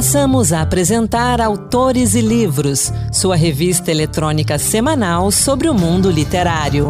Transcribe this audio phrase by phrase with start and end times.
[0.00, 6.88] Passamos a apresentar Autores e Livros, sua revista eletrônica semanal sobre o mundo literário.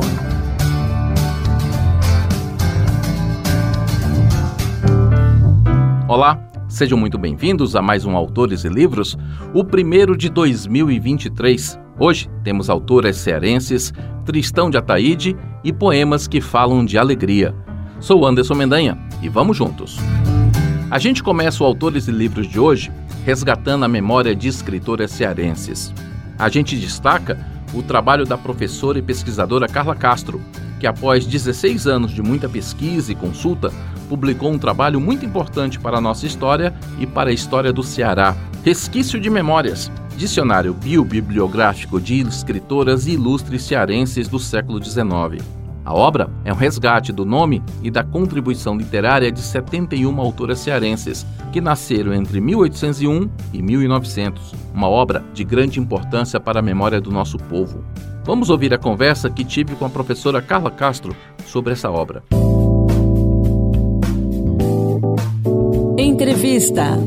[6.06, 6.38] Olá,
[6.69, 9.19] sejam muito bem-vindos a mais um Autores e Livros,
[9.53, 11.81] o primeiro de 2023.
[11.99, 13.92] Hoje temos autoras cearenses,
[14.24, 17.52] Tristão de Ataíde e poemas que falam de alegria.
[17.98, 19.98] Sou Anderson Mendanha e vamos juntos.
[20.91, 22.91] A gente começa o Autores e Livros de hoje
[23.24, 25.92] resgatando a memória de escritoras cearenses.
[26.38, 27.38] A gente destaca
[27.74, 30.41] o trabalho da professora e pesquisadora Carla Castro,
[30.78, 33.70] que após 16 anos de muita pesquisa e consulta,
[34.09, 38.34] publicou um trabalho muito importante para a nossa história e para a história do Ceará,
[38.64, 45.59] Resquício de Memórias, dicionário biobibliográfico de escritoras e ilustres cearenses do século XIX.
[45.84, 51.27] A obra é um resgate do nome e da contribuição literária de 71 autoras cearenses,
[51.53, 57.11] que nasceram entre 1801 e 1900, uma obra de grande importância para a memória do
[57.11, 57.84] nosso povo.
[58.25, 62.23] Vamos ouvir a conversa que tive com a professora Carla Castro sobre essa obra.
[65.98, 66.98] Entrevista.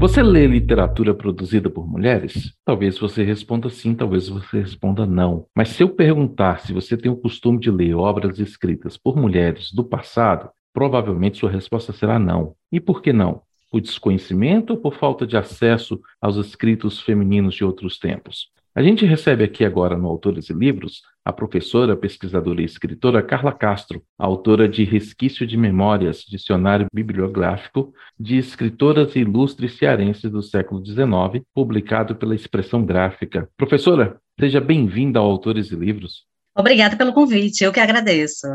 [0.00, 2.54] Você lê literatura produzida por mulheres?
[2.64, 5.46] Talvez você responda sim, talvez você responda não.
[5.52, 9.72] Mas se eu perguntar se você tem o costume de ler obras escritas por mulheres
[9.72, 12.54] do passado, provavelmente sua resposta será não.
[12.70, 13.42] E por que não?
[13.72, 18.52] Por desconhecimento ou por falta de acesso aos escritos femininos de outros tempos?
[18.74, 23.52] A gente recebe aqui agora no Autores e Livros a professora, pesquisadora e escritora Carla
[23.52, 30.84] Castro, autora de Resquício de Memórias, dicionário bibliográfico de escritoras e ilustres cearenses do século
[30.84, 33.48] XIX, publicado pela Expressão Gráfica.
[33.56, 36.24] Professora, seja bem-vinda ao Autores e Livros.
[36.56, 38.46] Obrigada pelo convite, eu que agradeço.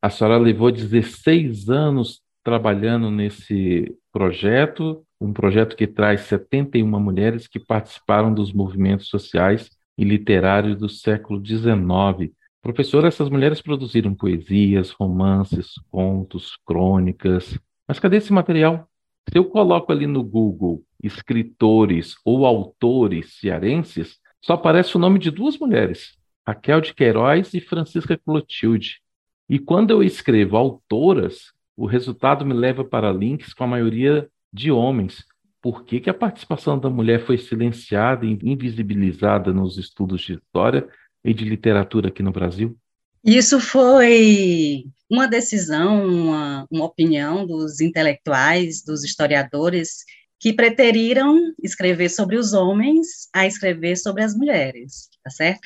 [0.00, 7.58] A senhora levou 16 anos trabalhando nesse projeto, um projeto que traz 71 mulheres que
[7.58, 12.32] participaram dos movimentos sociais e literários do século XIX.
[12.62, 17.58] Professor, essas mulheres produziram poesias, romances, contos, crônicas.
[17.88, 18.88] Mas cadê esse material?
[19.28, 25.32] Se eu coloco ali no Google escritores ou autores cearenses, só aparece o nome de
[25.32, 26.16] duas mulheres,
[26.46, 29.00] Raquel de Queiroz e Francisca Clotilde.
[29.48, 34.70] E quando eu escrevo autoras, o resultado me leva para links com a maioria de
[34.70, 35.24] homens.
[35.60, 40.88] Por que, que a participação da mulher foi silenciada e invisibilizada nos estudos de história
[41.24, 42.76] e de literatura aqui no Brasil?
[43.24, 50.04] Isso foi uma decisão, uma, uma opinião dos intelectuais, dos historiadores,
[50.38, 55.60] que preteriram escrever sobre os homens a escrever sobre as mulheres, tá certo?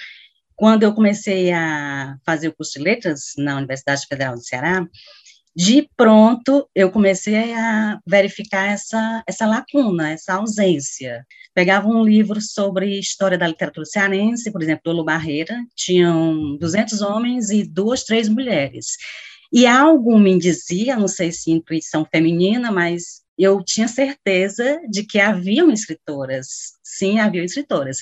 [0.56, 4.87] Quando eu comecei a fazer o curso de letras na Universidade Federal do Ceará,
[5.55, 11.25] de pronto eu comecei a verificar essa, essa lacuna, essa ausência.
[11.55, 17.50] Pegava um livro sobre história da literatura cearense, por exemplo, Lolo Barreira, tinham 200 homens
[17.50, 18.97] e duas, três mulheres.
[19.53, 25.19] E algo me dizia, não sei se intuição feminina, mas eu tinha certeza de que
[25.19, 26.47] haviam escritoras.
[26.84, 27.99] Sim, haviam escritoras.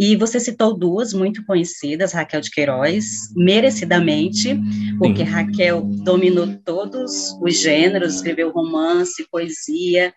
[0.00, 4.58] E você citou duas muito conhecidas, Raquel de Queiroz, merecidamente,
[4.98, 5.30] porque Sim.
[5.30, 10.14] Raquel dominou todos os gêneros, escreveu romance, poesia,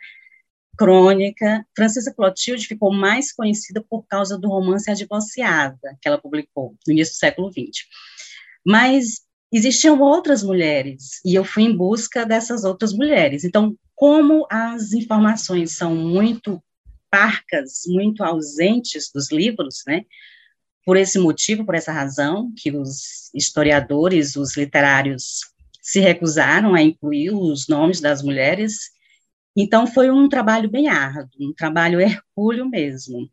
[0.77, 1.65] crônica.
[1.75, 6.93] Francisca Clotilde ficou mais conhecida por causa do romance A Divorciada, que ela publicou no
[6.93, 7.85] início do século XX.
[8.65, 13.43] Mas existiam outras mulheres, e eu fui em busca dessas outras mulheres.
[13.43, 16.63] Então, como as informações são muito
[17.13, 20.03] parcas, muito ausentes dos livros, né?
[20.83, 25.41] Por esse motivo, por essa razão, que os historiadores, os literários
[25.79, 28.89] se recusaram a incluir os nomes das mulheres.
[29.55, 33.29] Então, foi um trabalho bem árduo, um trabalho hercúleo mesmo.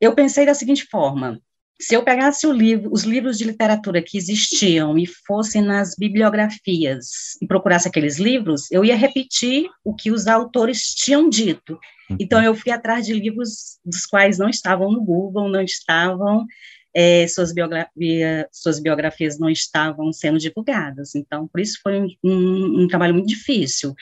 [0.00, 1.40] Eu pensei da seguinte forma:
[1.80, 7.46] se eu pegasse livro, os livros de literatura que existiam e fossem nas bibliografias e
[7.46, 11.78] procurasse aqueles livros, eu ia repetir o que os autores tinham dito.
[12.10, 12.16] Uhum.
[12.20, 16.46] Então, eu fui atrás de livros dos quais não estavam no Google, não estavam,
[16.94, 21.14] é, suas, biografia, suas biografias não estavam sendo divulgadas.
[21.14, 23.94] Então, por isso foi um, um, um trabalho muito difícil.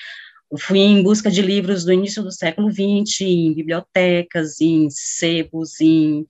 [0.50, 5.80] Eu fui em busca de livros do início do século XX, em bibliotecas, em sebos,
[5.80, 6.26] em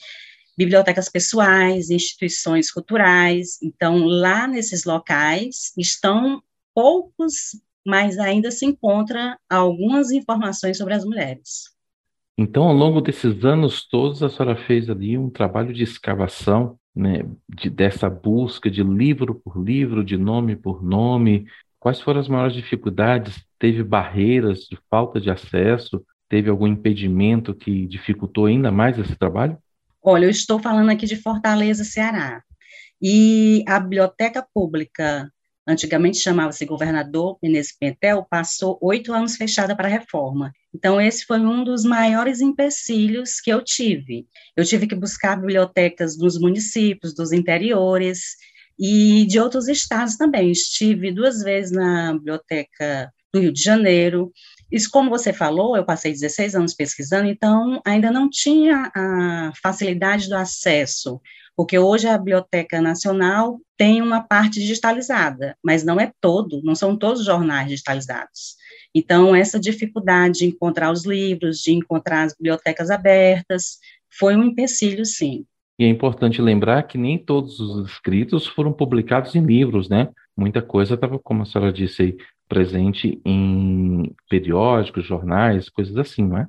[0.57, 3.59] bibliotecas pessoais, instituições culturais.
[3.61, 6.41] Então, lá nesses locais estão
[6.73, 7.57] poucos,
[7.87, 11.71] mas ainda se encontra algumas informações sobre as mulheres.
[12.39, 17.25] Então, ao longo desses anos todos, a senhora fez ali um trabalho de escavação, né,
[17.49, 21.47] de, dessa busca de livro por livro, de nome por nome,
[21.83, 23.45] Quais foram as maiores dificuldades?
[23.59, 26.01] Teve barreiras de falta de acesso?
[26.29, 29.59] Teve algum impedimento que dificultou ainda mais esse trabalho?
[30.01, 32.41] Olha, eu estou falando aqui de Fortaleza, Ceará.
[33.03, 35.29] E a biblioteca pública,
[35.67, 40.53] antigamente chamava-se Governador Menezes Pentel, passou oito anos fechada para reforma.
[40.75, 44.27] Então, esse foi um dos maiores empecilhos que eu tive.
[44.57, 48.37] Eu tive que buscar bibliotecas dos municípios, dos interiores
[48.79, 50.51] e de outros estados também.
[50.51, 54.33] Estive duas vezes na biblioteca do Rio de Janeiro,
[54.73, 60.31] isso, como você falou, eu passei 16 anos pesquisando, então ainda não tinha a facilidade
[60.31, 61.21] do acesso,
[61.55, 66.97] porque hoje a Biblioteca Nacional tem uma parte digitalizada, mas não é todo, não são
[66.97, 68.55] todos os jornais digitalizados.
[68.95, 75.05] Então, essa dificuldade de encontrar os livros, de encontrar as bibliotecas abertas, foi um empecilho,
[75.05, 75.45] sim.
[75.81, 80.11] E é importante lembrar que nem todos os escritos foram publicados em livros, né?
[80.37, 82.17] Muita coisa estava, como a senhora disse aí,
[82.49, 86.47] presente em periódicos, jornais, coisas assim, não é?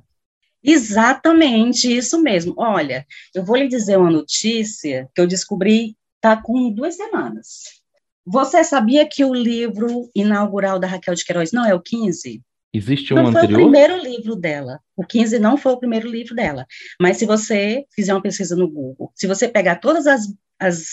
[0.62, 2.54] Exatamente, isso mesmo.
[2.56, 3.04] Olha,
[3.34, 7.82] eu vou lhe dizer uma notícia que eu descobri, tá com duas semanas.
[8.24, 12.40] Você sabia que o livro inaugural da Raquel de Queiroz não é o 15?
[12.72, 13.50] Existe um não anterior?
[13.50, 14.80] Não foi o primeiro livro dela.
[14.96, 16.64] O 15 não foi o primeiro livro dela.
[16.98, 20.22] Mas se você fizer uma pesquisa no Google, se você pegar todas as,
[20.58, 20.86] as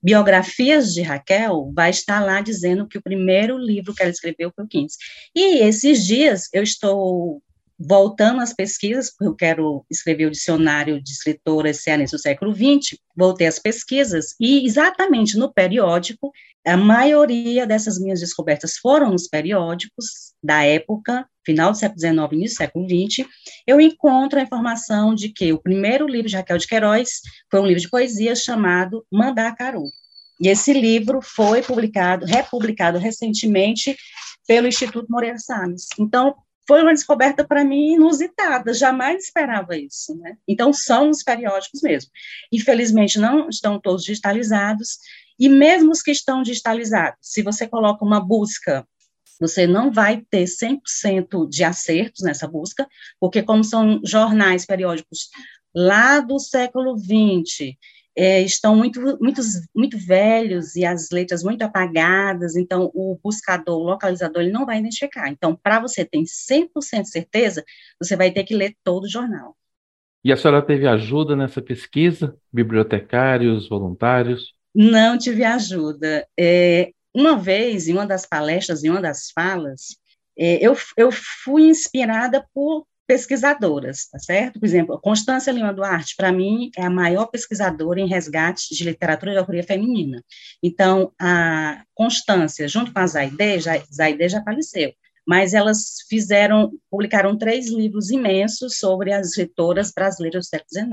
[0.00, 4.64] biografias de Raquel, vai estar lá dizendo que o primeiro livro que ela escreveu foi
[4.64, 4.96] o 15.
[5.34, 7.42] E esses dias eu estou
[7.84, 12.98] voltando às pesquisas, porque eu quero escrever o dicionário de escritoras cearenses do século XX,
[13.16, 16.30] voltei às pesquisas, e exatamente no periódico,
[16.64, 22.54] a maioria dessas minhas descobertas foram nos periódicos da época, final do século XIX, início
[22.54, 23.28] do século XX,
[23.66, 27.20] eu encontro a informação de que o primeiro livro de Raquel de Queiroz
[27.50, 29.84] foi um livro de poesia chamado Mandacaru.
[30.40, 33.96] E esse livro foi publicado, republicado recentemente
[34.46, 35.86] pelo Instituto Moreira Salles.
[35.98, 36.34] Então,
[36.72, 40.38] foi uma descoberta para mim inusitada, jamais esperava isso, né?
[40.48, 42.10] Então, são os periódicos mesmo.
[42.50, 44.96] Infelizmente, não estão todos digitalizados,
[45.38, 48.88] e mesmo os que estão digitalizados, se você coloca uma busca,
[49.38, 52.88] você não vai ter 100% de acertos nessa busca,
[53.20, 55.28] porque como são jornais, periódicos
[55.74, 57.76] lá do século XX,
[58.16, 59.40] é, estão muito, muito,
[59.74, 64.78] muito velhos e as letras muito apagadas, então o buscador, o localizador, ele não vai
[64.78, 65.28] identificar.
[65.28, 67.64] Então, para você ter 100% de certeza,
[67.98, 69.56] você vai ter que ler todo o jornal.
[70.24, 72.36] E a senhora teve ajuda nessa pesquisa?
[72.52, 74.54] Bibliotecários, voluntários?
[74.74, 76.26] Não tive ajuda.
[76.38, 79.96] É, uma vez, em uma das palestras, em uma das falas,
[80.38, 84.58] é, eu, eu fui inspirada por pesquisadoras, tá certo?
[84.58, 89.32] Por exemplo, Constância Lima Duarte, para mim, é a maior pesquisadora em resgate de literatura
[89.32, 90.24] de autoria feminina.
[90.62, 94.94] Então, a Constância, junto com a Zaide, já, Zaide já faleceu,
[95.26, 100.90] mas elas fizeram, publicaram três livros imensos sobre as escritoras brasileiras do século XIX.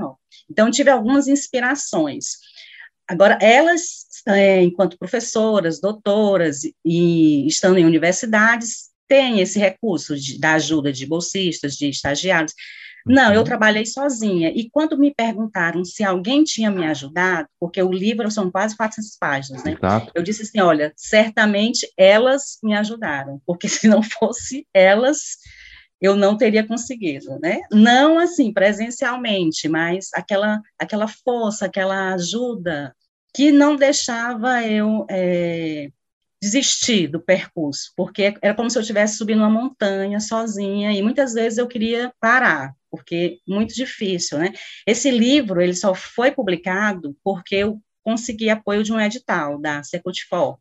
[0.50, 2.36] Então, tive algumas inspirações.
[3.08, 10.54] Agora, elas, é, enquanto professoras, doutoras e estando em universidades, têm esse recurso de, da
[10.54, 12.54] ajuda de bolsistas, de estagiários.
[13.04, 13.44] Não, eu uhum.
[13.44, 14.52] trabalhei sozinha.
[14.54, 19.16] E quando me perguntaram se alguém tinha me ajudado, porque o livro são quase 400
[19.18, 19.72] páginas, né?
[19.72, 20.12] Exato.
[20.14, 25.38] Eu disse assim: olha, certamente elas me ajudaram, porque se não fosse elas,
[26.00, 27.60] eu não teria conseguido, né?
[27.72, 32.94] Não assim presencialmente, mas aquela aquela força, aquela ajuda
[33.34, 35.90] que não deixava eu é,
[36.42, 41.34] desistir do percurso, porque era como se eu estivesse subindo uma montanha sozinha e muitas
[41.34, 44.52] vezes eu queria parar, porque muito difícil, né?
[44.86, 50.58] Esse livro ele só foi publicado porque eu consegui apoio de um edital da Secutifor,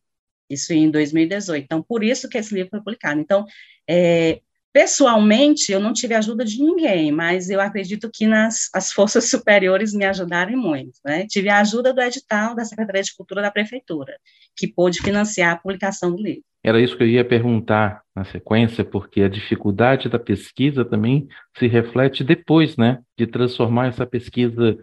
[0.50, 1.64] isso em 2018.
[1.64, 3.20] Então, por isso que esse livro foi publicado.
[3.20, 3.46] Então,
[3.88, 9.26] é, Pessoalmente, eu não tive ajuda de ninguém, mas eu acredito que nas as forças
[9.30, 11.00] superiores me ajudaram muito.
[11.04, 11.26] Né?
[11.28, 14.18] Tive a ajuda do edital da Secretaria de Cultura da Prefeitura,
[14.56, 16.44] que pôde financiar a publicação do livro.
[16.64, 21.68] Era isso que eu ia perguntar na sequência, porque a dificuldade da pesquisa também se
[21.68, 23.00] reflete depois, né?
[23.18, 24.78] De transformar essa pesquisa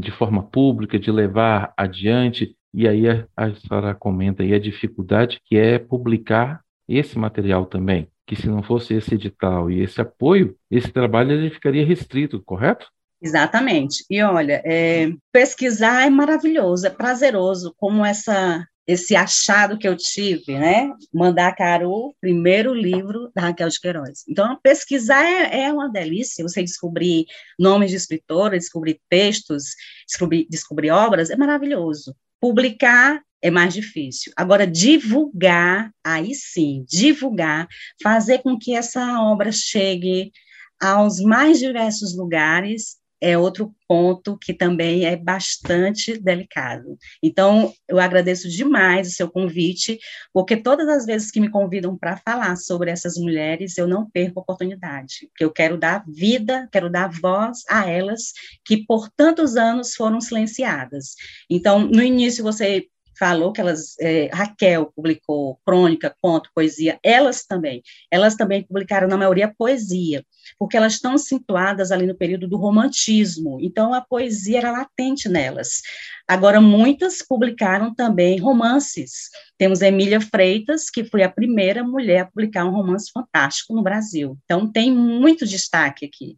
[0.00, 2.56] de forma pública, de levar adiante.
[2.72, 8.08] E aí a, a senhora comenta aí a dificuldade que é publicar esse material também
[8.26, 12.90] que se não fosse esse edital e esse apoio, esse trabalho ele ficaria restrito, correto?
[13.22, 14.04] Exatamente.
[14.10, 20.56] E olha, é, pesquisar é maravilhoso, é prazeroso, como essa esse achado que eu tive,
[20.56, 20.92] né?
[21.12, 24.22] Mandacaru, primeiro livro da Raquel de Queiroz.
[24.28, 27.26] Então, pesquisar é, é uma delícia, você descobrir
[27.58, 29.74] nomes de escritores, descobrir textos,
[30.06, 32.14] descobrir, descobrir obras, é maravilhoso.
[32.40, 34.32] Publicar é mais difícil.
[34.36, 37.68] Agora, divulgar, aí sim, divulgar,
[38.02, 40.32] fazer com que essa obra chegue
[40.80, 46.98] aos mais diversos lugares é outro ponto que também é bastante delicado.
[47.22, 49.98] Então, eu agradeço demais o seu convite,
[50.32, 54.40] porque todas as vezes que me convidam para falar sobre essas mulheres, eu não perco
[54.40, 58.32] a oportunidade, porque eu quero dar vida, quero dar voz a elas
[58.64, 61.14] que por tantos anos foram silenciadas.
[61.48, 62.86] Então, no início você
[63.18, 69.16] falou que elas, é, Raquel publicou crônica, conto, poesia, elas também, elas também publicaram, na
[69.16, 70.24] maioria, poesia,
[70.58, 75.82] porque elas estão situadas ali no período do romantismo, então a poesia era latente nelas.
[76.28, 79.30] Agora, muitas publicaram também romances.
[79.56, 84.36] Temos Emília Freitas, que foi a primeira mulher a publicar um romance fantástico no Brasil.
[84.44, 86.36] Então, tem muito destaque aqui.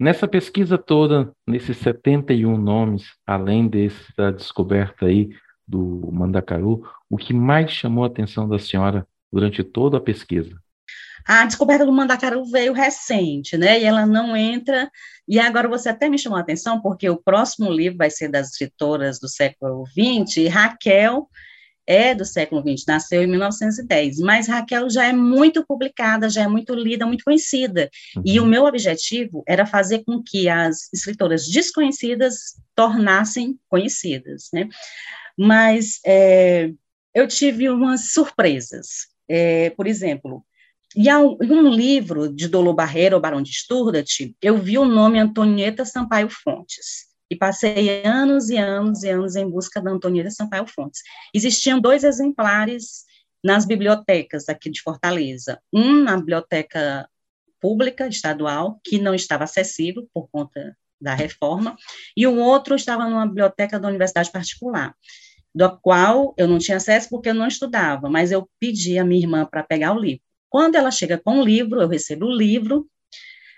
[0.00, 5.28] Nessa pesquisa toda, nesses 71 nomes, além dessa descoberta aí
[5.68, 10.58] do Mandacaru, o que mais chamou a atenção da senhora durante toda a pesquisa?
[11.26, 13.78] A descoberta do Mandacaru veio recente, né?
[13.78, 14.90] E ela não entra.
[15.28, 18.52] E agora você até me chamou a atenção, porque o próximo livro vai ser das
[18.52, 21.28] escritoras do século XX, e Raquel
[21.86, 26.46] é do século XX, nasceu em 1910, mas Raquel já é muito publicada, já é
[26.46, 27.90] muito lida, muito conhecida.
[28.14, 28.22] Uhum.
[28.26, 34.68] E o meu objetivo era fazer com que as escritoras desconhecidas tornassem conhecidas, né?
[35.38, 36.72] Mas é,
[37.14, 39.06] eu tive umas surpresas.
[39.28, 40.44] É, por exemplo,
[40.96, 45.84] em um livro de Dolo Barreira, o Barão de Sturdat, eu vi o nome Antonieta
[45.84, 47.06] Sampaio Fontes.
[47.30, 51.02] E passei anos e anos e anos em busca da Antonieta Sampaio Fontes.
[51.34, 53.04] Existiam dois exemplares
[53.44, 55.60] nas bibliotecas aqui de Fortaleza.
[55.72, 57.08] Um na biblioteca
[57.60, 61.76] pública estadual, que não estava acessível por conta da reforma,
[62.16, 64.94] e o outro estava numa biblioteca da universidade particular
[65.58, 69.20] do qual eu não tinha acesso porque eu não estudava, mas eu pedi a minha
[69.20, 70.22] irmã para pegar o livro.
[70.48, 72.86] Quando ela chega com o livro, eu recebo o livro,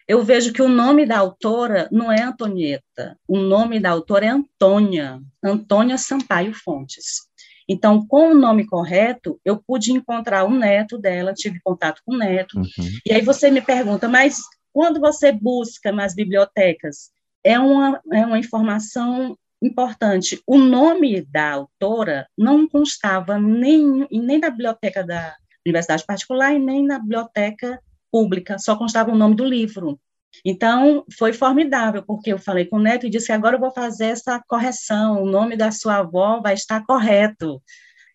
[0.09, 4.28] eu vejo que o nome da autora não é Antonieta, o nome da autora é
[4.30, 7.28] Antônia, Antônia Sampaio Fontes.
[7.69, 12.19] Então, com o nome correto, eu pude encontrar o neto dela, tive contato com o
[12.19, 12.57] neto.
[12.57, 12.64] Uhum.
[13.04, 14.40] E aí você me pergunta, mas
[14.73, 17.11] quando você busca nas bibliotecas,
[17.45, 24.50] é uma, é uma informação importante, o nome da autora não constava nem, nem na
[24.50, 29.99] biblioteca da universidade particular e nem na biblioteca pública, só constava o nome do livro.
[30.45, 34.07] Então, foi formidável, porque eu falei com o neto e disse agora eu vou fazer
[34.07, 37.61] essa correção, o nome da sua avó vai estar correto.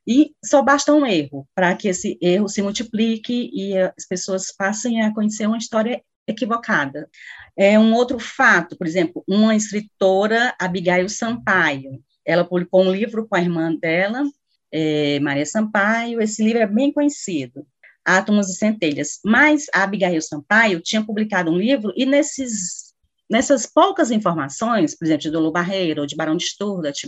[0.07, 5.01] E só basta um erro para que esse erro se multiplique e as pessoas passem
[5.01, 7.09] a conhecer uma história equivocada.
[7.57, 13.35] É um outro fato, por exemplo, uma escritora, Abigail Sampaio, ela publicou um livro com
[13.35, 14.23] a irmã dela,
[14.71, 17.65] é, Maria Sampaio, esse livro é bem conhecido,
[18.03, 22.93] Átomos e Centelhas, mas a Abigail Sampaio tinha publicado um livro e nesses,
[23.29, 27.07] nessas poucas informações, por exemplo, de Dolo Barreiro ou de Barão de Sturdat,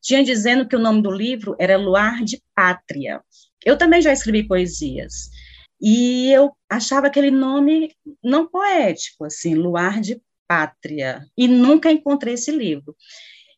[0.00, 3.20] tinha dizendo que o nome do livro era Luar de Pátria.
[3.64, 5.30] Eu também já escrevi poesias,
[5.80, 12.50] e eu achava aquele nome não poético, assim, Luar de Pátria, e nunca encontrei esse
[12.50, 12.94] livro.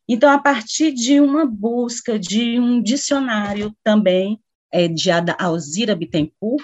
[0.07, 4.39] Então, a partir de uma busca de um dicionário também
[4.71, 6.63] é, de Alzira Bittencourt,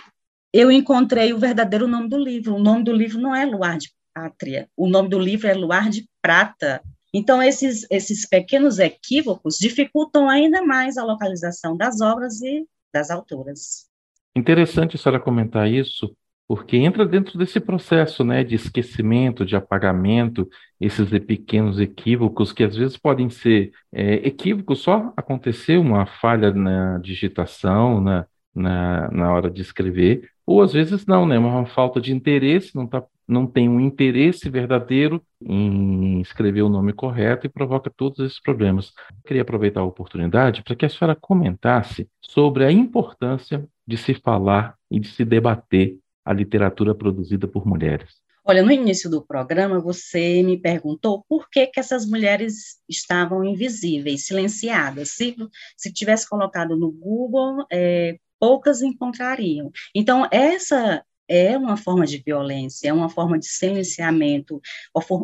[0.53, 2.55] eu encontrei o verdadeiro nome do livro.
[2.55, 5.89] O nome do livro não é Luar de Pátria, o nome do livro é Luar
[5.89, 6.81] de Prata.
[7.13, 13.89] Então, esses, esses pequenos equívocos dificultam ainda mais a localização das obras e das autoras.
[14.35, 16.15] Interessante a senhora comentar isso,
[16.47, 20.49] porque entra dentro desse processo né, de esquecimento, de apagamento,
[20.81, 26.97] esses pequenos equívocos que às vezes podem ser é, equívocos, só acontecer uma falha na
[26.99, 32.11] digitação, na, na, na hora de escrever, ou às vezes não, né, uma falta de
[32.11, 37.91] interesse, não, tá, não tem um interesse verdadeiro em escrever o nome correto e provoca
[37.95, 38.91] todos esses problemas.
[39.23, 44.75] Queria aproveitar a oportunidade para que a senhora comentasse sobre a importância de se falar
[44.91, 48.21] e de se debater a literatura produzida por mulheres?
[48.45, 54.27] Olha, no início do programa você me perguntou por que, que essas mulheres estavam invisíveis,
[54.27, 55.09] silenciadas.
[55.09, 55.35] Se,
[55.75, 59.71] se tivesse colocado no Google, é, poucas encontrariam.
[59.93, 64.59] Então, essa é uma forma de violência, é uma forma de silenciamento,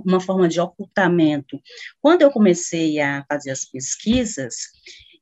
[0.05, 1.59] uma forma de ocultamento.
[1.99, 4.55] Quando eu comecei a fazer as pesquisas,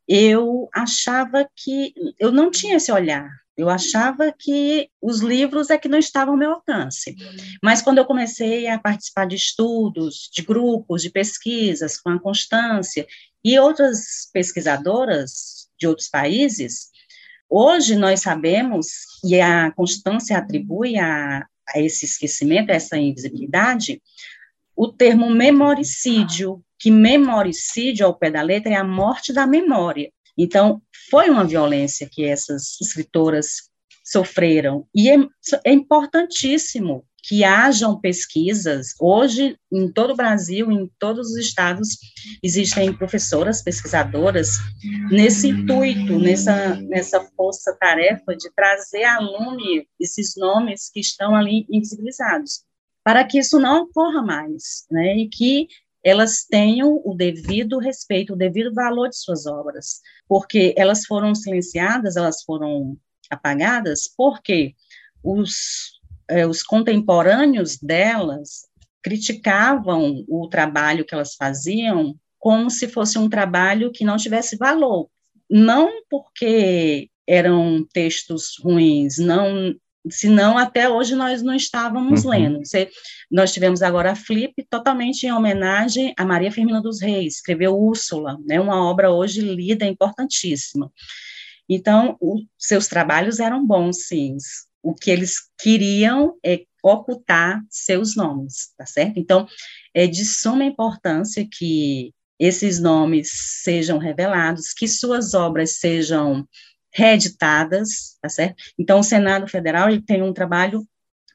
[0.07, 3.29] eu achava que eu não tinha esse olhar.
[3.55, 7.15] Eu achava que os livros é que não estavam ao meu alcance.
[7.61, 13.05] Mas quando eu comecei a participar de estudos, de grupos, de pesquisas com a Constância
[13.43, 16.89] e outras pesquisadoras de outros países,
[17.47, 18.87] hoje nós sabemos,
[19.23, 24.01] e a Constância atribui a, a esse esquecimento, a essa invisibilidade,
[24.75, 30.11] o termo memoricídio, que memoricídio, ao pé da letra, é a morte da memória.
[30.37, 33.69] Então, foi uma violência que essas escritoras
[34.03, 35.15] sofreram, e é,
[35.63, 38.93] é importantíssimo que hajam pesquisas.
[38.99, 41.97] Hoje, em todo o Brasil, em todos os estados,
[42.43, 44.57] existem professoras, pesquisadoras,
[45.09, 52.63] nesse intuito, nessa, nessa força-tarefa de trazer à lume esses nomes que estão ali invisibilizados,
[53.03, 55.67] para que isso não ocorra mais, né, e que
[56.03, 62.17] elas tenham o devido respeito, o devido valor de suas obras, porque elas foram silenciadas,
[62.17, 62.97] elas foram
[63.29, 64.75] apagadas, porque
[65.23, 65.93] os,
[66.27, 68.67] eh, os contemporâneos delas
[69.01, 75.09] criticavam o trabalho que elas faziam como se fosse um trabalho que não tivesse valor.
[75.49, 79.73] Não porque eram textos ruins, não
[80.09, 82.31] senão até hoje nós não estávamos uhum.
[82.31, 82.59] lendo.
[82.65, 82.89] Você,
[83.31, 88.37] nós tivemos agora a Flip, totalmente em homenagem a Maria Firmina dos Reis, escreveu Úrsula,
[88.45, 90.91] né, uma obra hoje lida, importantíssima.
[91.67, 92.17] Então,
[92.57, 94.35] seus trabalhos eram bons, sim.
[94.81, 99.17] O que eles queriam é ocultar seus nomes, tá certo?
[99.17, 99.47] Então,
[99.93, 103.31] é de suma importância que esses nomes
[103.63, 106.45] sejam revelados, que suas obras sejam
[106.93, 108.55] reeditadas, tá certo?
[108.77, 110.85] Então, o Senado Federal ele tem um trabalho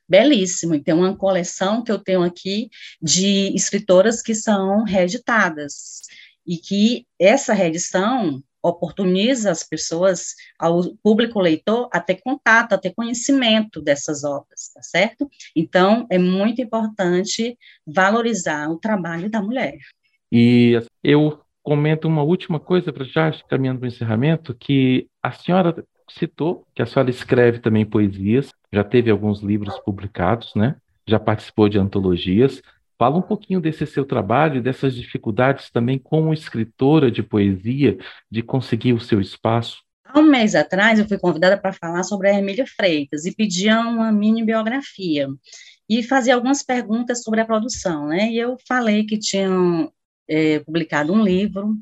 [0.09, 2.71] belíssimo, e tem uma coleção que eu tenho aqui
[3.03, 6.03] de escritoras que são reeditadas,
[6.47, 12.93] e que essa reedição oportuniza as pessoas, ao público leitor, a ter contato, a ter
[12.95, 15.29] conhecimento dessas obras, tá certo?
[15.55, 19.79] Então, é muito importante valorizar o trabalho da mulher.
[20.33, 25.85] E eu comento uma última coisa para já caminhando para o encerramento, que a senhora
[26.09, 30.77] citou que a senhora escreve também poesias, já teve alguns livros publicados, né?
[31.07, 32.63] Já participou de antologias.
[32.99, 37.99] Fala um pouquinho desse seu trabalho dessas dificuldades também como escritora de poesia,
[38.31, 39.83] de conseguir o seu espaço.
[40.07, 43.79] Há um mês atrás, eu fui convidada para falar sobre a Emília Freitas e pedia
[43.81, 45.29] uma mini biografia
[45.87, 48.31] e fazia algumas perguntas sobre a produção, né?
[48.31, 49.93] E eu falei que tinham
[50.29, 51.75] é, publicado um livro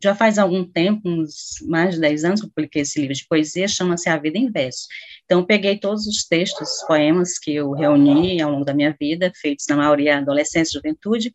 [0.00, 3.26] já faz algum tempo, uns mais de 10 anos que eu publiquei esse livro de
[3.26, 4.86] poesia, chama-se A Vida em Verso.
[5.24, 9.32] Então, eu peguei todos os textos, poemas que eu reuni ao longo da minha vida,
[9.40, 11.32] feitos na maioria adolescência e juventude,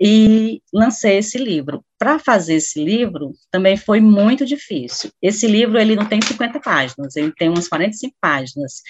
[0.00, 1.84] e lancei esse livro.
[1.98, 5.10] Para fazer esse livro, também foi muito difícil.
[5.20, 8.82] Esse livro, ele não tem 50 páginas, ele tem umas 45 páginas,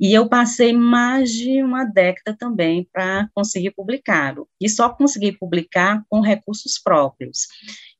[0.00, 4.48] e eu passei mais de uma década também para conseguir publicá-lo.
[4.60, 7.46] E só consegui publicar com recursos próprios.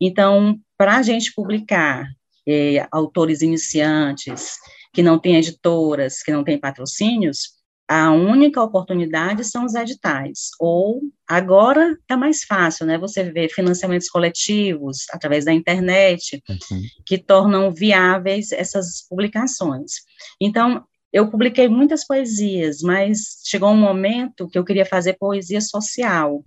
[0.00, 2.06] Então, para a gente publicar
[2.46, 4.54] é, autores iniciantes,
[4.92, 7.58] que não têm editoras, que não têm patrocínios,
[7.88, 10.50] a única oportunidade são os editais.
[10.61, 12.98] Ou agora está mais fácil, né?
[12.98, 16.82] Você vê financiamentos coletivos através da internet uhum.
[17.06, 20.02] que tornam viáveis essas publicações.
[20.38, 26.44] Então, eu publiquei muitas poesias, mas chegou um momento que eu queria fazer poesia social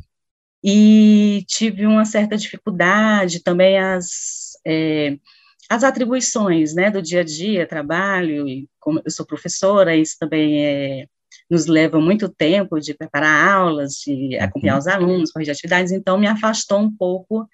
[0.64, 5.18] e tive uma certa dificuldade também as é,
[5.70, 10.66] as atribuições, né, do dia a dia, trabalho e como eu sou professora, isso também
[10.66, 11.06] é,
[11.50, 14.80] nos leva muito tempo de preparar aulas, de acompanhar uhum.
[14.80, 17.48] os alunos, corrigir atividades, então me afastou um pouco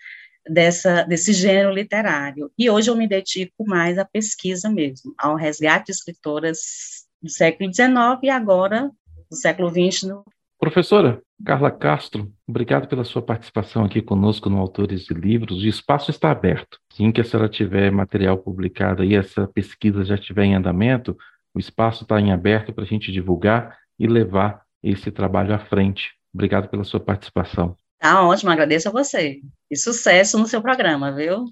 [0.49, 2.51] dessa, desse gênero literário.
[2.57, 7.73] E hoje eu me dedico mais à pesquisa mesmo, ao resgate de escritoras do século
[7.73, 7.89] XIX
[8.23, 8.91] e agora
[9.29, 10.03] do século XX.
[10.03, 10.23] No...
[10.59, 15.61] Professora Carla Castro, obrigado pela sua participação aqui conosco no Autores de Livros.
[15.61, 16.79] O espaço está aberto.
[16.91, 21.15] Assim que a senhora tiver material publicado e essa pesquisa já estiver em andamento,
[21.53, 26.11] o espaço está em aberto para a gente divulgar e levar esse trabalho à frente.
[26.33, 27.75] Obrigado pela sua participação.
[27.99, 29.39] Tá ótimo, agradeço a você.
[29.69, 31.45] E sucesso no seu programa, viu?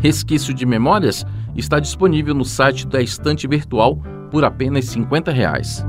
[0.00, 1.24] Resquício de Memórias
[1.56, 5.84] está disponível no site da Estante Virtual por apenas 50 reais.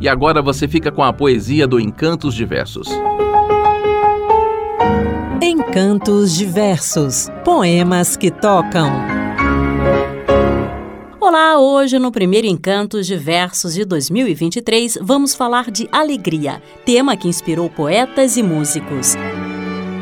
[0.00, 2.88] E agora você fica com a poesia do Encantos Diversos.
[5.42, 8.90] Encantos Diversos Poemas que tocam.
[11.20, 17.68] Olá, hoje no primeiro Encantos Diversos de 2023 vamos falar de alegria, tema que inspirou
[17.68, 19.16] poetas e músicos.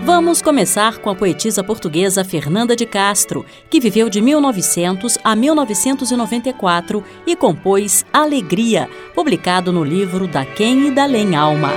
[0.04, 7.02] Vamos começar com a poetisa portuguesa Fernanda de Castro, que viveu de 1900 a 1994
[7.26, 11.70] e compôs Alegria, publicado no livro Da Quem e da Além Alma.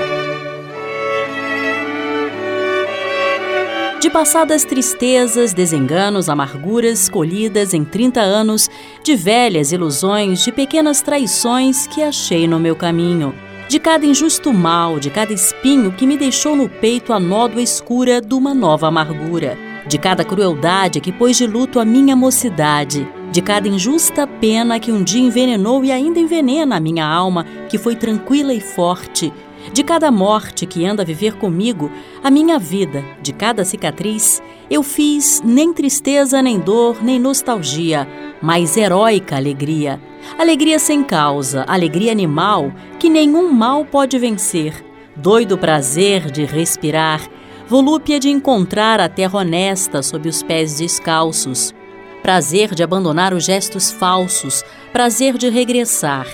[4.01, 8.69] De passadas tristezas, desenganos, amarguras colhidas em 30 anos,
[9.03, 13.33] de velhas ilusões, de pequenas traições que achei no meu caminho,
[13.67, 18.21] de cada injusto mal, de cada espinho que me deixou no peito a nódoa escura
[18.21, 23.41] de uma nova amargura, de cada crueldade que pôs de luto a minha mocidade, de
[23.41, 27.95] cada injusta pena que um dia envenenou e ainda envenena a minha alma, que foi
[27.95, 29.33] tranquila e forte,
[29.73, 31.91] de cada morte que anda a viver comigo,
[32.23, 38.07] a minha vida, de cada cicatriz, eu fiz nem tristeza, nem dor, nem nostalgia,
[38.41, 39.99] mas heróica alegria.
[40.37, 44.73] Alegria sem causa, alegria animal, que nenhum mal pode vencer.
[45.15, 47.21] Doido prazer de respirar,
[47.67, 51.73] volúpia de encontrar a terra honesta sob os pés descalços.
[52.21, 56.27] Prazer de abandonar os gestos falsos, prazer de regressar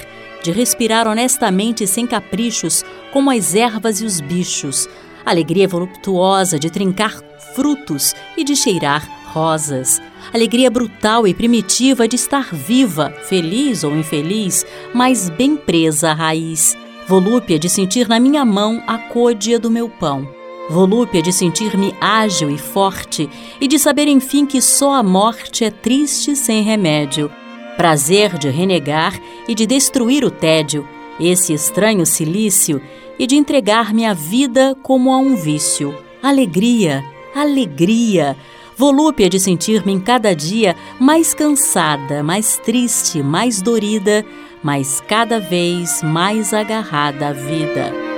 [0.44, 4.90] de respirar honestamente sem caprichos, como as ervas e os bichos,
[5.26, 7.18] alegria voluptuosa de trincar
[7.56, 10.02] frutos e de cheirar rosas,
[10.34, 16.78] alegria brutal e primitiva de estar viva, feliz ou infeliz, mas bem presa à raiz,
[17.08, 20.28] volúpia de sentir na minha mão a côdea do meu pão.
[20.70, 25.72] Volúpia de sentir-me ágil e forte e de saber enfim que só a morte é
[25.72, 27.30] triste sem remédio
[27.74, 30.88] prazer de renegar e de destruir o tédio,
[31.20, 32.82] esse estranho silício,
[33.18, 35.96] e de entregar-me à vida como a um vício.
[36.22, 37.04] Alegria,
[37.36, 38.36] alegria,
[38.78, 44.26] volúpia de sentir-me em cada dia mais cansada, mais triste, mais dorida,
[44.64, 48.14] mas cada vez mais agarrada à vida.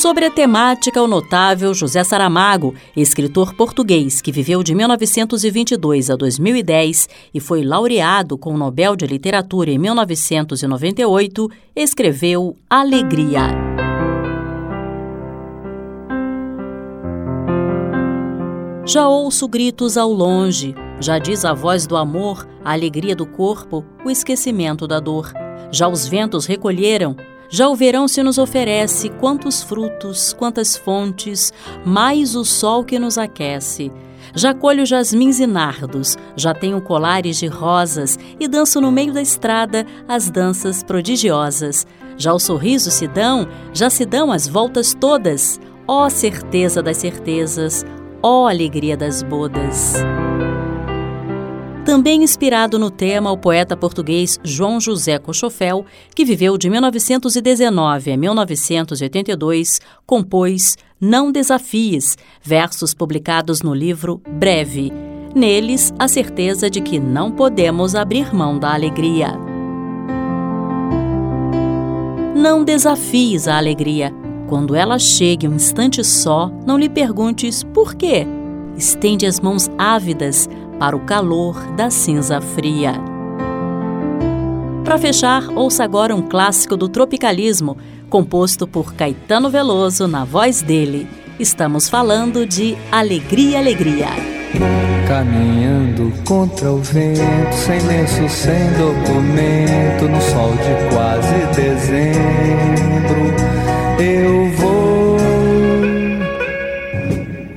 [0.00, 7.06] Sobre a temática, o notável José Saramago, escritor português que viveu de 1922 a 2010
[7.34, 13.69] e foi laureado com o Nobel de Literatura em 1998, escreveu Alegria.
[18.90, 23.84] Já ouço gritos ao longe, já diz a voz do amor, a alegria do corpo,
[24.04, 25.32] o esquecimento da dor.
[25.70, 27.14] Já os ventos recolheram,
[27.48, 31.52] já o verão se nos oferece quantos frutos, quantas fontes,
[31.86, 33.92] mais o sol que nos aquece.
[34.34, 39.22] Já colho jasmins e nardos, já tenho colares de rosas e danço no meio da
[39.22, 41.86] estrada as danças prodigiosas.
[42.16, 45.60] Já os sorrisos se dão, já se dão as voltas todas.
[45.86, 47.84] Ó oh, certeza das certezas,
[48.22, 49.94] ó oh, alegria das bodas.
[51.84, 58.16] Também inspirado no tema, o poeta português João José Cochofel, que viveu de 1919 a
[58.16, 64.92] 1982, compôs Não Desafies, versos publicados no livro Breve.
[65.34, 69.36] Neles, a certeza de que não podemos abrir mão da alegria.
[72.36, 74.12] Não desafies a alegria.
[74.50, 78.26] Quando ela chegue um instante só, não lhe perguntes por quê.
[78.76, 82.94] Estende as mãos ávidas para o calor da cinza fria.
[84.84, 91.06] Para fechar, ouça agora um clássico do tropicalismo, composto por Caetano Veloso na voz dele.
[91.38, 94.08] Estamos falando de Alegria, Alegria.
[95.06, 103.19] Caminhando contra o vento, sem lenço, sem documento, no sol de quase dezembro,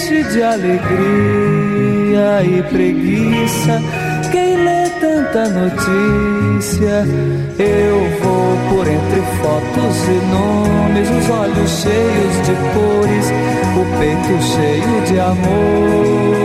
[0.00, 0.82] enche de alegria
[2.42, 3.82] e preguiça.
[4.32, 7.04] Quem lê tanta notícia,
[7.58, 13.26] eu vou por entre fotos e nomes, os olhos cheios de cores,
[13.76, 16.40] o peito cheio de amores.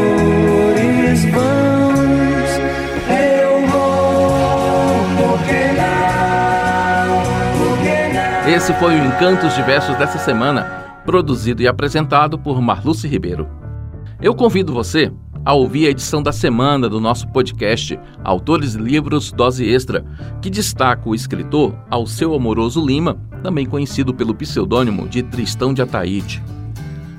[1.31, 2.49] Vamos,
[3.09, 7.23] eu vou, porque não,
[7.57, 8.53] porque não.
[8.53, 13.47] Esse foi o Encantos Diversos dessa semana, produzido e apresentado por Marluce Ribeiro.
[14.21, 15.11] Eu convido você
[15.45, 20.03] a ouvir a edição da semana do nosso podcast Autores e Livros Dose Extra,
[20.41, 26.43] que destaca o escritor Alceu Amoroso Lima, também conhecido pelo pseudônimo de Tristão de Ataíde.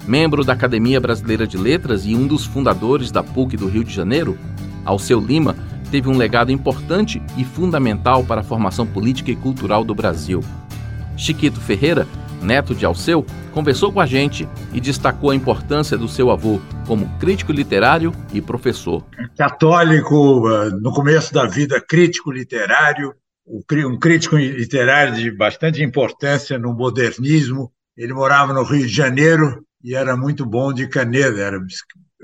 [0.09, 3.95] Membro da Academia Brasileira de Letras e um dos fundadores da PUC do Rio de
[3.95, 4.37] Janeiro,
[4.85, 5.55] Alceu Lima
[5.91, 10.43] teve um legado importante e fundamental para a formação política e cultural do Brasil.
[11.17, 12.07] Chiquito Ferreira
[12.43, 17.09] neto de Alceu, conversou com a gente e destacou a importância do seu avô como
[17.19, 19.05] crítico literário e professor.
[19.37, 23.15] Católico, eh, no começo da vida, crítico literário,
[23.47, 27.73] um crítico literário de bastante importância no modernismo.
[27.97, 31.59] Ele morava no Rio de Janeiro e era muito bom de caneta, era,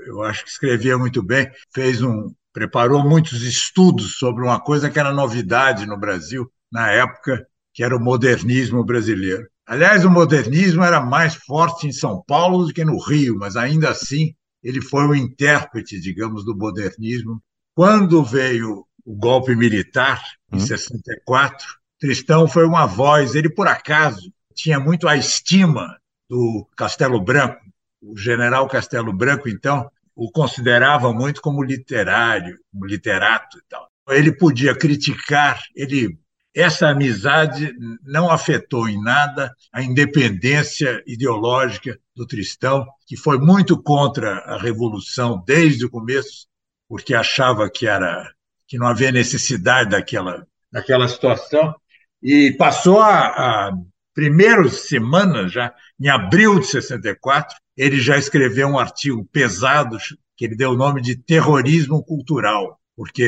[0.05, 4.99] eu acho que escrevia muito bem, fez um, preparou muitos estudos sobre uma coisa que
[4.99, 9.47] era novidade no Brasil na época, que era o modernismo brasileiro.
[9.65, 13.89] Aliás, o modernismo era mais forte em São Paulo do que no Rio, mas ainda
[13.89, 17.41] assim ele foi o intérprete, digamos, do modernismo.
[17.75, 20.21] Quando veio o golpe militar,
[20.51, 20.59] em hum.
[20.59, 21.65] 64,
[21.99, 23.35] Tristão foi uma voz.
[23.35, 25.97] Ele, por acaso, tinha muito a estima
[26.29, 27.61] do Castelo Branco.
[28.01, 33.87] O general Castelo Branco, então, o considerava muito como literário, como literato e tal.
[34.09, 36.17] Ele podia criticar, ele
[36.55, 44.37] essa amizade não afetou em nada a independência ideológica do Tristão, que foi muito contra
[44.39, 46.47] a revolução desde o começo,
[46.87, 48.31] porque achava que era
[48.67, 51.75] que não havia necessidade daquela daquela situação.
[52.21, 53.27] E passou a,
[53.67, 53.71] a
[54.13, 59.97] primeiras semanas já em abril de 64 ele já escreveu um artigo pesado
[60.37, 63.27] que ele deu o nome de terrorismo cultural porque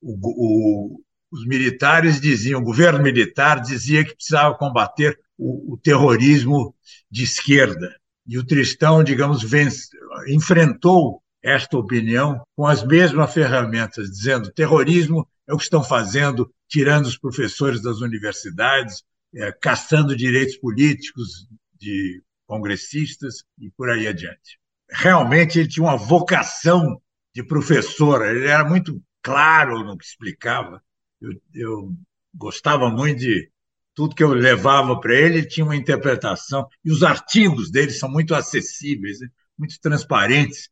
[0.00, 1.00] o, o,
[1.32, 6.74] os militares diziam, o governo militar dizia que precisava combater o, o terrorismo
[7.10, 7.96] de esquerda.
[8.26, 9.88] E o Tristão, digamos, vence,
[10.28, 17.06] enfrentou esta opinião com as mesmas ferramentas, dizendo terrorismo é o que estão fazendo, tirando
[17.06, 19.02] os professores das universidades,
[19.34, 21.48] é, caçando direitos políticos
[21.80, 24.58] de congressistas e por aí adiante.
[24.90, 27.00] Realmente ele tinha uma vocação
[27.34, 30.82] de professor, ele era muito claro no que explicava,
[31.22, 31.96] eu, eu
[32.34, 33.50] gostava muito de
[33.94, 38.10] tudo que eu levava para ele, ele tinha uma interpretação, e os artigos dele são
[38.10, 39.28] muito acessíveis, né?
[39.56, 40.70] muito transparentes.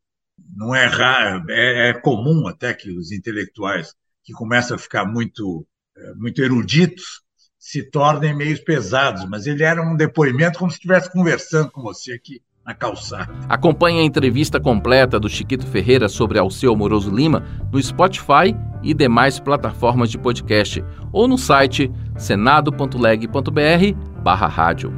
[0.57, 5.67] Não é raro, é, é, comum até que os intelectuais que começam a ficar muito,
[5.97, 7.23] é, muito eruditos
[7.59, 12.13] se tornem meio pesados, mas ele era um depoimento como se estivesse conversando com você
[12.13, 13.29] aqui na calçada.
[13.49, 19.41] Acompanhe a entrevista completa do Chiquito Ferreira sobre Alceu Moroso Lima no Spotify e demais
[19.41, 24.93] plataformas de podcast ou no site senado.leg.br barra rádio.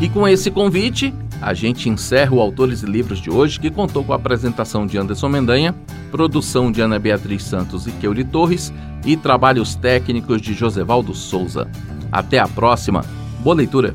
[0.00, 4.04] E com esse convite, a gente encerra o Autores e Livros de hoje, que contou
[4.04, 5.74] com a apresentação de Anderson Mendanha,
[6.10, 8.72] produção de Ana Beatriz Santos e Keuli Torres
[9.06, 11.70] e trabalhos técnicos de Josevaldo Souza.
[12.12, 13.04] Até a próxima.
[13.40, 13.94] Boa leitura!